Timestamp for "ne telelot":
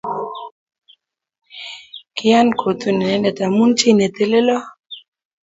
3.93-4.65